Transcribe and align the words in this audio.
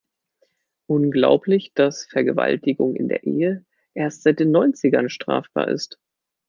Unglaublich, 0.87 1.73
dass 1.75 2.05
Vergewaltigung 2.05 2.95
in 2.95 3.07
der 3.07 3.23
Ehe 3.23 3.63
erst 3.93 4.23
seit 4.23 4.39
den 4.39 4.49
Neunzigern 4.49 5.11
strafbar 5.11 5.67
ist. 5.67 5.99